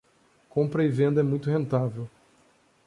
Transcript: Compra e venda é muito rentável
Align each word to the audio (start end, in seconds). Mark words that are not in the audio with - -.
Compra 0.49 0.83
e 0.83 0.89
venda 0.89 1.19
é 1.19 1.23
muito 1.23 1.47
rentável 1.47 2.09